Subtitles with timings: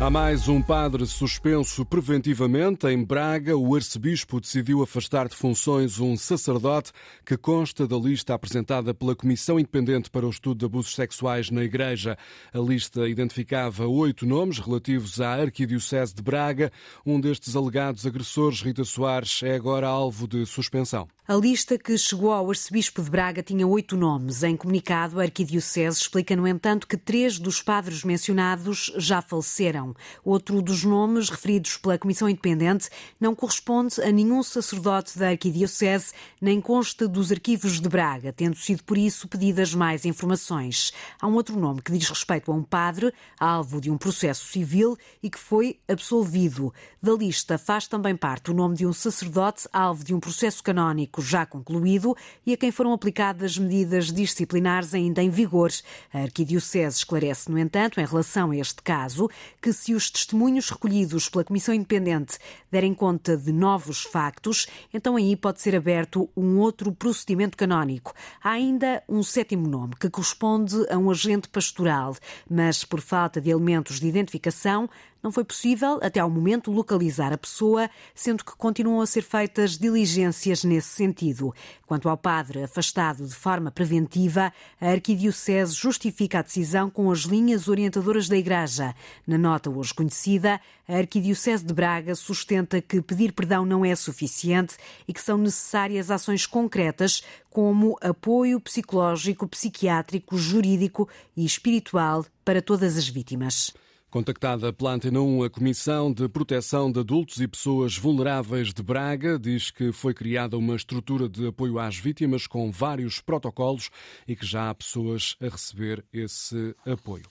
[0.00, 2.86] Há mais um padre suspenso preventivamente.
[2.86, 6.90] Em Braga, o arcebispo decidiu afastar de funções um sacerdote
[7.22, 11.62] que consta da lista apresentada pela Comissão Independente para o Estudo de Abusos Sexuais na
[11.62, 12.16] Igreja.
[12.50, 16.72] A lista identificava oito nomes relativos à Arquidiocese de Braga.
[17.04, 21.08] Um destes alegados agressores, Rita Soares, é agora alvo de suspensão.
[21.28, 24.42] A lista que chegou ao arcebispo de Braga tinha oito nomes.
[24.42, 29.89] Em comunicado, a Arquidiocese explica, no entanto, que três dos padres mencionados já faleceram.
[30.24, 36.60] Outro dos nomes referidos pela Comissão Independente não corresponde a nenhum sacerdote da Arquidiocese, nem
[36.60, 40.92] consta dos arquivos de Braga, tendo sido por isso pedidas mais informações.
[41.20, 44.96] Há um outro nome que diz respeito a um padre, alvo de um processo civil
[45.22, 46.72] e que foi absolvido.
[47.02, 51.22] Da lista faz também parte o nome de um sacerdote, alvo de um processo canónico
[51.22, 55.70] já concluído e a quem foram aplicadas medidas disciplinares ainda em vigor.
[56.12, 59.30] A Arquidiocese esclarece, no entanto, em relação a este caso,
[59.60, 62.38] que se os testemunhos recolhidos pela Comissão Independente
[62.70, 68.12] derem conta de novos factos, então aí pode ser aberto um outro procedimento canónico.
[68.44, 72.14] Há ainda um sétimo nome, que corresponde a um agente pastoral,
[72.48, 74.88] mas por falta de elementos de identificação,
[75.22, 79.76] não foi possível, até ao momento, localizar a pessoa, sendo que continuam a ser feitas
[79.76, 81.54] diligências nesse sentido.
[81.86, 87.68] Quanto ao padre afastado de forma preventiva, a Arquidiocese justifica a decisão com as linhas
[87.68, 88.94] orientadoras da Igreja.
[89.26, 94.76] Na nota hoje conhecida, a Arquidiocese de Braga sustenta que pedir perdão não é suficiente
[95.06, 102.96] e que são necessárias ações concretas, como apoio psicológico, psiquiátrico, jurídico e espiritual para todas
[102.96, 103.72] as vítimas.
[104.10, 109.38] Contactada pela Antena 1, a Comissão de Proteção de Adultos e Pessoas Vulneráveis de Braga
[109.38, 113.88] diz que foi criada uma estrutura de apoio às vítimas com vários protocolos
[114.26, 117.26] e que já há pessoas a receber esse apoio.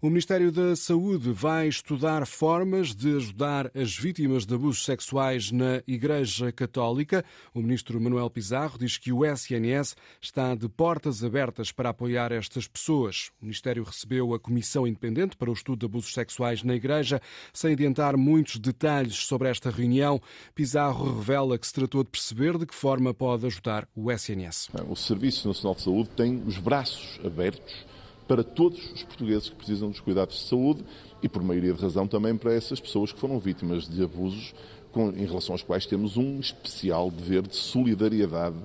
[0.00, 5.82] O Ministério da Saúde vai estudar formas de ajudar as vítimas de abusos sexuais na
[5.88, 7.24] Igreja Católica.
[7.52, 12.68] O ministro Manuel Pizarro diz que o SNS está de portas abertas para apoiar estas
[12.68, 13.32] pessoas.
[13.42, 17.20] O Ministério recebeu a Comissão Independente para o Estudo de Abusos Sexuais na Igreja,
[17.52, 20.22] sem adiantar muitos detalhes sobre esta reunião.
[20.54, 24.68] Pizarro revela que se tratou de perceber de que forma pode ajudar o SNS.
[24.88, 27.84] O Serviço Nacional de Saúde tem os braços abertos
[28.28, 30.84] para todos os portugueses que precisam dos cuidados de saúde
[31.22, 34.54] e, por maioria de razão, também para essas pessoas que foram vítimas de abusos
[34.92, 38.58] com, em relação aos quais temos um especial dever de solidariedade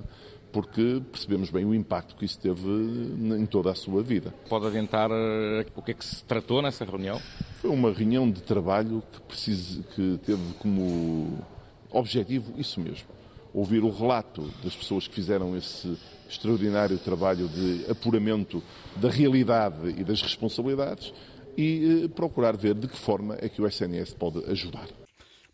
[0.51, 4.31] porque percebemos bem o impacto que isso teve em toda a sua vida.
[4.47, 7.19] Pode adiantar uh, o que é que se tratou nessa reunião?
[7.59, 11.39] Foi uma reunião de trabalho que, precise, que teve como
[11.89, 13.07] objetivo isso mesmo.
[13.53, 15.97] Ouvir o relato das pessoas que fizeram esse
[16.27, 18.63] extraordinário trabalho de apuramento
[18.95, 21.13] da realidade e das responsabilidades
[21.55, 25.02] e eh, procurar ver de que forma é que o SNS pode ajudar.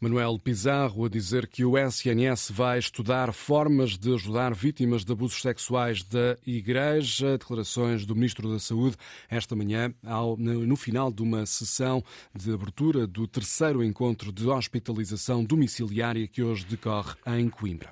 [0.01, 5.41] Manuel Pizarro a dizer que o SNS vai estudar formas de ajudar vítimas de abusos
[5.41, 7.37] sexuais da Igreja.
[7.37, 8.95] Declarações do Ministro da Saúde
[9.29, 9.93] esta manhã,
[10.37, 12.01] no final de uma sessão
[12.33, 17.89] de abertura do terceiro encontro de hospitalização domiciliária que hoje decorre em Coimbra.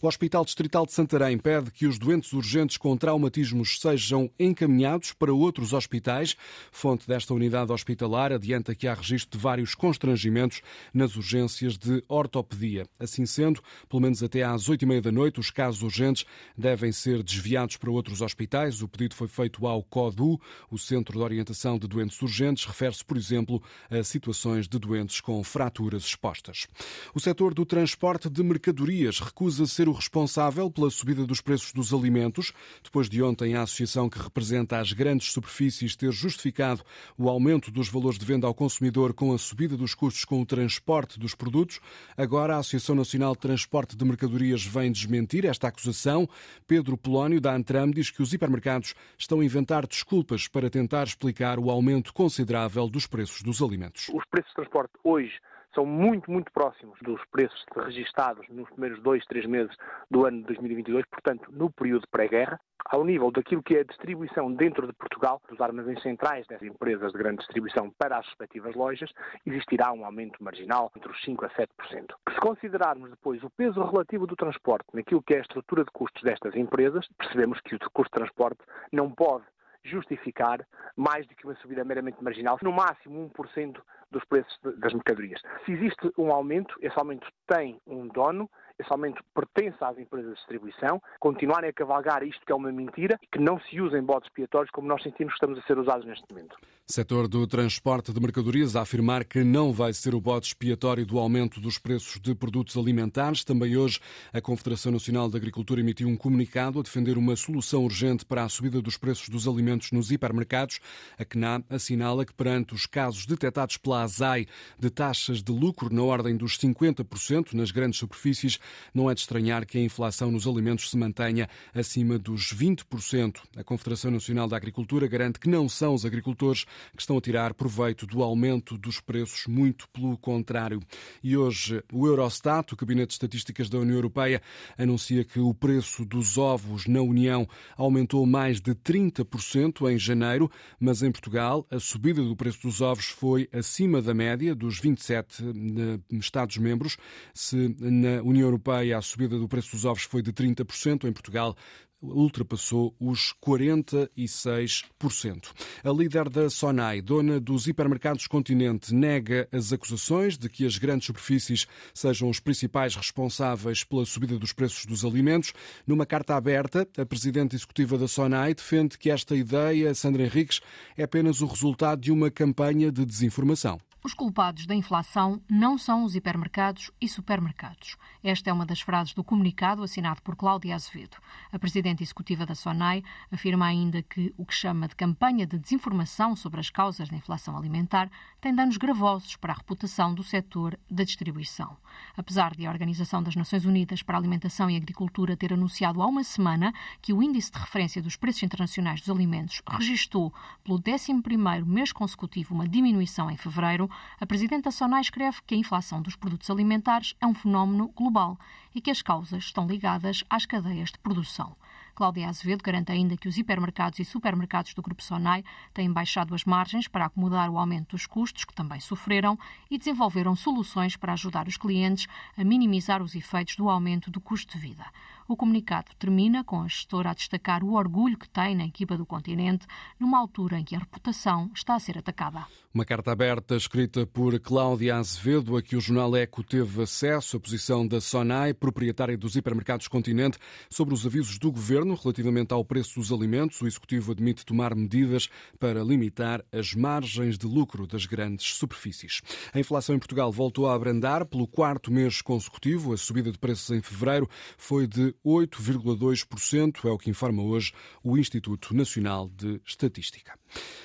[0.00, 5.34] O Hospital Distrital de Santarém pede que os doentes urgentes com traumatismos sejam encaminhados para
[5.34, 6.34] outros hospitais.
[6.72, 10.62] Fonte desta unidade hospitalar adianta que há registro de vários constrangimentos
[10.94, 12.86] nas urgências urgências de ortopedia.
[12.98, 16.24] Assim sendo, pelo menos até às oito e meia da noite, os casos urgentes
[16.56, 18.82] devem ser desviados para outros hospitais.
[18.82, 20.40] O pedido foi feito ao CODU,
[20.70, 22.64] o Centro de Orientação de Doentes Urgentes.
[22.64, 26.68] Refere-se, por exemplo, a situações de doentes com fraturas expostas.
[27.14, 31.92] O setor do transporte de mercadorias recusa ser o responsável pela subida dos preços dos
[31.92, 32.52] alimentos.
[32.82, 36.82] Depois de ontem, a associação que representa as grandes superfícies ter justificado
[37.18, 40.46] o aumento dos valores de venda ao consumidor com a subida dos custos com o
[40.46, 41.80] transporte dos produtos.
[42.16, 46.28] Agora, a Associação Nacional de Transporte de Mercadorias vem desmentir esta acusação.
[46.66, 51.58] Pedro Polónio, da Antram, diz que os hipermercados estão a inventar desculpas para tentar explicar
[51.58, 54.10] o aumento considerável dos preços dos alimentos.
[54.10, 55.32] Os preços de transporte hoje
[55.74, 59.74] são muito, muito próximos dos preços registados nos primeiros dois, três meses
[60.10, 64.52] do ano de 2022, portanto, no período pré-guerra, ao nível daquilo que é a distribuição
[64.52, 69.10] dentro de Portugal, dos armazéns centrais das empresas de grande distribuição para as respectivas lojas,
[69.46, 72.14] existirá um aumento marginal entre os 5% a 7%.
[72.32, 76.22] Se considerarmos depois o peso relativo do transporte naquilo que é a estrutura de custos
[76.22, 78.60] destas empresas, percebemos que o custo de transporte
[78.92, 79.44] não pode
[79.84, 80.66] justificar
[80.96, 83.80] mais do que uma subida meramente marginal, no máximo 1%
[84.10, 85.40] dos preços das mercadorias.
[85.64, 88.50] Se existe um aumento, esse aumento tem um dono,
[88.80, 93.18] esse aumento pertence às empresas de distribuição, continuarem a cavalgar isto que é uma mentira
[93.22, 96.06] e que não se usem bodes expiatórios como nós sentimos que estamos a ser usados
[96.06, 96.56] neste momento.
[96.86, 101.18] Setor do transporte de mercadorias a afirmar que não vai ser o bode expiatório do
[101.18, 103.44] aumento dos preços de produtos alimentares.
[103.44, 104.00] Também hoje
[104.32, 108.48] a Confederação Nacional da Agricultura emitiu um comunicado a defender uma solução urgente para a
[108.48, 110.80] subida dos preços dos alimentos nos hipermercados.
[111.16, 114.46] A CNA assinala que perante os casos detectados pela ASAI
[114.76, 118.58] de taxas de lucro na ordem dos 50% nas grandes superfícies,
[118.94, 123.38] não é de estranhar que a inflação nos alimentos se mantenha acima dos 20%.
[123.56, 126.64] A Confederação Nacional da Agricultura garante que não são os agricultores
[126.94, 130.80] que estão a tirar proveito do aumento dos preços, muito pelo contrário.
[131.22, 134.42] E hoje o Eurostat, o Gabinete de Estatísticas da União Europeia,
[134.78, 137.46] anuncia que o preço dos ovos na União
[137.76, 143.06] aumentou mais de 30% em janeiro, mas em Portugal a subida do preço dos ovos
[143.06, 146.96] foi acima da média dos 27 eh, Estados-membros.
[147.34, 148.59] Se na União Europeia
[148.96, 151.56] a subida do preço dos ovos foi de 30%, em Portugal
[152.02, 155.50] ultrapassou os 46%.
[155.84, 161.06] A líder da Sonai, dona dos hipermercados Continente, nega as acusações de que as grandes
[161.06, 165.52] superfícies sejam os principais responsáveis pela subida dos preços dos alimentos.
[165.86, 170.60] Numa carta aberta, a presidente executiva da Sonai defende que esta ideia, Sandra Henriques,
[170.96, 173.78] é apenas o resultado de uma campanha de desinformação.
[174.02, 177.98] Os culpados da inflação não são os hipermercados e supermercados.
[178.24, 181.18] Esta é uma das frases do comunicado assinado por Cláudia Azevedo.
[181.52, 186.34] A presidente executiva da SONAI afirma ainda que o que chama de campanha de desinformação
[186.34, 188.10] sobre as causas da inflação alimentar
[188.40, 191.76] tem danos gravosos para a reputação do setor da distribuição.
[192.16, 196.06] Apesar de a Organização das Nações Unidas para a Alimentação e Agricultura ter anunciado há
[196.06, 196.72] uma semana
[197.02, 200.32] que o índice de referência dos preços internacionais dos alimentos registou
[200.64, 203.89] pelo 11º mês consecutivo uma diminuição em fevereiro,
[204.20, 208.38] a presidente da SONAI escreve que a inflação dos produtos alimentares é um fenómeno global
[208.74, 211.56] e que as causas estão ligadas às cadeias de produção.
[211.94, 215.44] Cláudia Azevedo garante ainda que os hipermercados e supermercados do Grupo Sonai
[215.74, 219.38] têm baixado as margens para acomodar o aumento dos custos, que também sofreram,
[219.70, 222.06] e desenvolveram soluções para ajudar os clientes
[222.38, 224.86] a minimizar os efeitos do aumento do custo de vida.
[225.30, 229.06] O comunicado termina com a gestora a destacar o orgulho que tem na equipa do
[229.06, 229.64] continente,
[229.96, 232.48] numa altura em que a reputação está a ser atacada.
[232.74, 237.40] Uma carta aberta escrita por Cláudia Azevedo, a que o jornal Eco teve acesso, a
[237.40, 240.36] posição da Sonai, proprietária dos hipermercados Continente,
[240.68, 243.60] sobre os avisos do governo relativamente ao preço dos alimentos.
[243.60, 245.28] O executivo admite tomar medidas
[245.60, 249.20] para limitar as margens de lucro das grandes superfícies.
[249.52, 252.92] A inflação em Portugal voltou a abrandar pelo quarto mês consecutivo.
[252.92, 257.72] A subida de preços em fevereiro foi de 8,2%, é o que informa hoje
[258.02, 260.39] o Instituto Nacional de Estatística.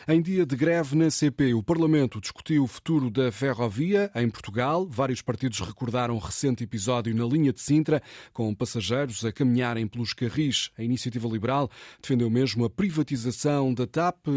[0.07, 4.85] Em dia de greve na CP, o Parlamento discutiu o futuro da ferrovia em Portugal.
[4.87, 10.13] Vários partidos recordaram um recente episódio na linha de Sintra, com passageiros a caminharem pelos
[10.13, 10.69] carris.
[10.77, 14.27] A Iniciativa Liberal defendeu mesmo a privatização da TAP,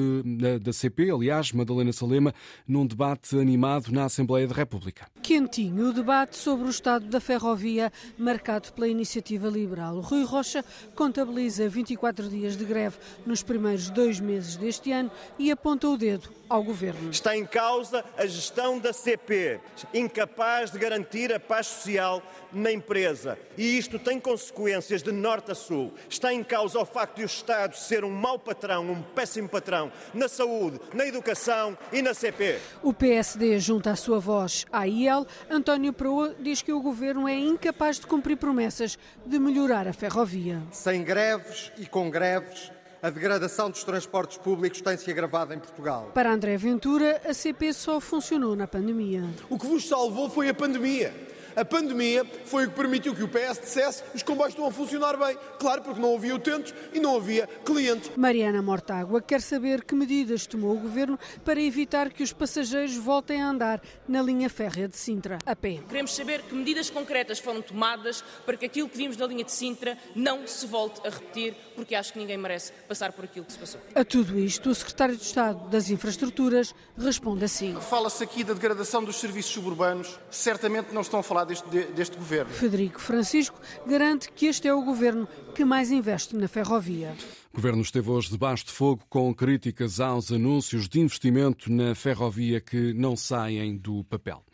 [0.63, 2.33] da CP, aliás, Madalena Salema,
[2.67, 5.07] num debate animado na Assembleia da República.
[5.23, 10.01] Quentinho o debate sobre o estado da ferrovia, marcado pela Iniciativa Liberal.
[10.01, 10.65] Rui Rocha
[10.95, 12.97] contabiliza 24 dias de greve
[13.27, 17.11] nos primeiros dois meses deste ano e aponta o dedo ao governo.
[17.11, 19.61] Está em causa a gestão da CP,
[19.93, 22.23] incapaz de garantir a paz social
[22.53, 23.38] na empresa.
[23.56, 25.93] E isto tem consequências de norte a sul.
[26.09, 29.93] Está em causa o facto de o Estado ser um mau patrão, um péssimo patrão
[30.15, 32.59] na saúde, na educação e na CP.
[32.82, 35.26] O PSD junta a sua voz à IEL.
[35.50, 40.62] António Proa diz que o governo é incapaz de cumprir promessas de melhorar a ferrovia.
[40.71, 46.11] Sem greves e com greves, a degradação dos transportes públicos tem se agravado em Portugal.
[46.14, 49.23] Para André Ventura, a CP só funcionou na pandemia.
[49.49, 51.14] O que vos salvou foi a pandemia.
[51.59, 55.17] A pandemia foi o que permitiu que o PS dissesse os comboios estão a funcionar
[55.17, 55.37] bem.
[55.59, 58.12] Claro, porque não havia utentes e não havia clientes.
[58.17, 63.43] Mariana Mortágua quer saber que medidas tomou o governo para evitar que os passageiros voltem
[63.43, 65.81] a andar na linha férrea de Sintra, a pé.
[65.88, 69.50] Queremos saber que medidas concretas foram tomadas para que aquilo que vimos na linha de
[69.50, 73.53] Sintra não se volte a repetir, porque acho que ninguém merece passar por aquilo que
[73.55, 73.81] se passou.
[73.97, 77.77] A tudo isto, o secretário de Estado das Infraestruturas responde assim.
[77.81, 80.21] Fala-se aqui da degradação dos serviços suburbanos.
[80.31, 82.52] Certamente não estão a falar deste, deste governo.
[82.52, 87.17] Federico Francisco garante que este é o governo que mais investe na ferrovia.
[87.59, 92.95] Governo esteve hoje debaixo de fogo com críticas aos anúncios de investimento na ferrovia que
[92.95, 94.45] não saem do papel.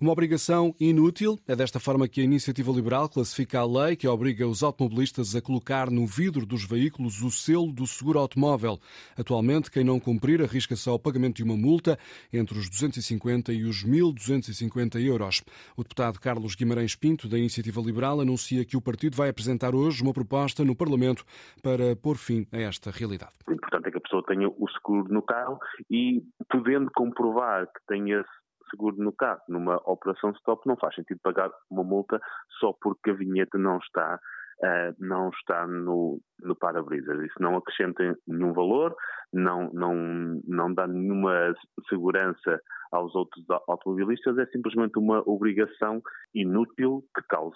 [0.00, 4.44] Uma obrigação inútil é desta forma que a Iniciativa Liberal classifica a lei que obriga
[4.44, 8.80] os automobilistas a colocar no vidro dos veículos o selo do seguro automóvel.
[9.16, 11.96] Atualmente, quem não cumprir arrisca só o pagamento de uma multa
[12.32, 15.44] entre os 250 e os 1.250 euros.
[15.76, 20.02] O deputado Carlos Guimarães Pinto, da Iniciativa Liberal, anuncia que o partido vai apresentar hoje
[20.02, 21.24] uma proposta no Parlamento
[21.62, 23.32] para pôr fim a esta realidade.
[23.46, 25.58] O importante é que a pessoa tenha o seguro no carro
[25.90, 28.24] e, podendo comprovar que tenha
[28.70, 32.20] seguro no carro numa operação stop, não faz sentido pagar uma multa
[32.60, 34.18] só porque a vinheta não está
[34.60, 37.20] Uh, não está no, no para-brisas.
[37.20, 38.92] Isso não acrescenta nenhum valor,
[39.32, 39.94] não, não,
[40.44, 41.54] não dá nenhuma
[41.88, 46.02] segurança aos outros automobilistas, é simplesmente uma obrigação
[46.34, 47.54] inútil que causa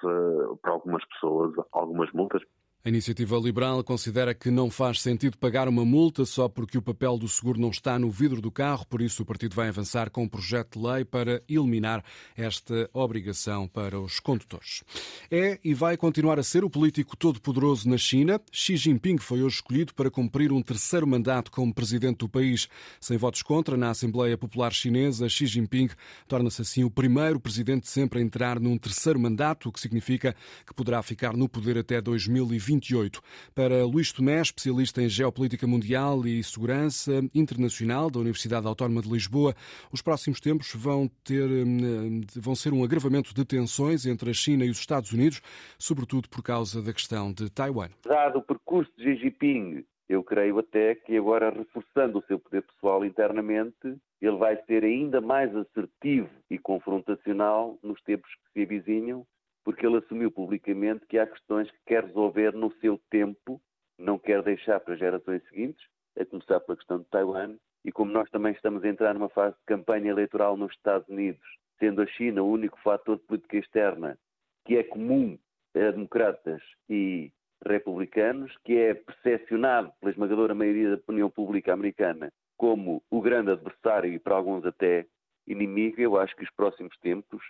[0.62, 2.40] para algumas pessoas algumas multas.
[2.84, 7.16] A iniciativa liberal considera que não faz sentido pagar uma multa só porque o papel
[7.16, 10.24] do seguro não está no vidro do carro, por isso o partido vai avançar com
[10.24, 12.04] um projeto de lei para eliminar
[12.36, 14.82] esta obrigação para os condutores.
[15.30, 18.40] É e vai continuar a ser o político todo-poderoso na China.
[18.50, 22.68] Xi Jinping foi hoje escolhido para cumprir um terceiro mandato como presidente do país.
[23.00, 25.90] Sem votos contra na Assembleia Popular Chinesa, Xi Jinping
[26.26, 30.34] torna-se assim o primeiro presidente sempre a entrar num terceiro mandato, o que significa
[30.66, 32.71] que poderá ficar no poder até 2020.
[32.72, 33.20] 28.
[33.54, 39.54] Para Luís Tomé, especialista em geopolítica mundial e segurança internacional da Universidade Autónoma de Lisboa,
[39.92, 44.64] os próximos tempos vão ter hum, vão ser um agravamento de tensões entre a China
[44.64, 45.40] e os Estados Unidos,
[45.78, 47.88] sobretudo por causa da questão de Taiwan.
[48.04, 52.62] Dado o percurso de Xi Jinping, eu creio até que agora reforçando o seu poder
[52.62, 59.26] pessoal internamente, ele vai ser ainda mais assertivo e confrontacional nos tempos que se avizinham
[59.64, 63.60] porque ele assumiu publicamente que há questões que quer resolver no seu tempo,
[63.98, 65.84] não quer deixar para gerações seguintes,
[66.18, 67.56] a começar pela questão de Taiwan.
[67.84, 71.42] E como nós também estamos a entrar numa fase de campanha eleitoral nos Estados Unidos,
[71.78, 74.18] sendo a China o único fator de política externa
[74.64, 75.36] que é comum
[75.74, 77.32] a democratas e
[77.66, 84.12] republicanos, que é percepcionado pela esmagadora maioria da opinião pública americana como o grande adversário
[84.12, 85.04] e para alguns até
[85.48, 87.42] inimigo, eu acho que os próximos tempos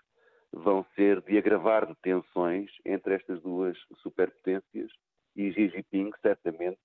[0.52, 4.90] vão ser de agravar tensões entre estas duas superpotências
[5.34, 6.78] e Xi Jinping certamente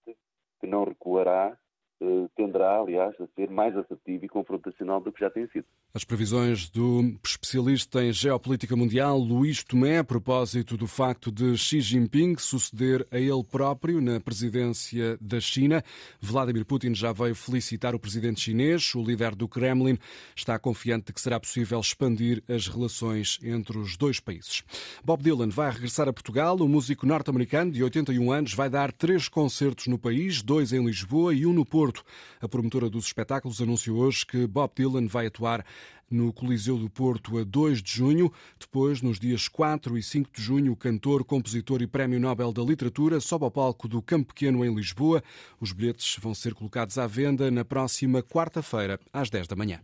[0.60, 1.58] que não recuará
[2.02, 5.66] eh, tenderá, aliás, a ser mais assertivo e confrontacional do que já tem sido.
[5.94, 11.82] As previsões do especialista em geopolítica mundial, Luís Tomé, a propósito do facto de Xi
[11.82, 15.84] Jinping suceder a ele próprio na presidência da China.
[16.22, 18.94] Vladimir Putin já veio felicitar o presidente chinês.
[18.94, 19.98] O líder do Kremlin
[20.36, 24.64] está confiante de que será possível expandir as relações entre os dois países.
[25.04, 26.58] Bob Dylan vai regressar a Portugal.
[26.58, 31.34] O músico norte-americano de 81 anos vai dar três concertos no país, dois em Lisboa
[31.34, 32.04] e um no Porto.
[32.42, 35.66] A promotora dos espetáculos anunciou hoje que Bob Dylan vai atuar
[36.10, 38.32] no Coliseu do Porto a 2 de junho.
[38.60, 42.64] Depois, nos dias 4 e 5 de junho, o cantor, compositor e Prémio Nobel da
[42.64, 45.24] Literatura sobe ao palco do Campo Pequeno em Lisboa.
[45.60, 49.76] Os bilhetes vão ser colocados à venda na próxima quarta-feira, às 10 da manhã.